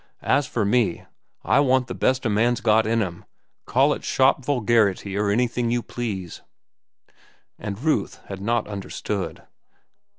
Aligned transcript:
As 0.23 0.47
for 0.47 0.65
me, 0.65 1.05
I 1.43 1.59
want 1.59 1.85
the 1.85 1.93
best 1.93 2.25
a 2.25 2.29
man's 2.31 2.59
got 2.59 2.87
in 2.87 3.03
him, 3.03 3.23
call 3.67 3.93
it 3.93 4.03
shop 4.03 4.43
vulgarity 4.43 5.15
or 5.15 5.29
anything 5.29 5.69
you 5.69 5.83
please." 5.83 6.41
And 7.59 7.79
Ruth 7.79 8.19
had 8.25 8.41
not 8.41 8.65
understood. 8.67 9.43